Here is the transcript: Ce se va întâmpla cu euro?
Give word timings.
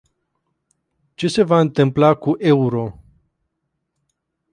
Ce 1.15 1.27
se 1.27 1.43
va 1.43 1.59
întâmpla 1.59 2.13
cu 2.13 2.35
euro? 2.39 2.99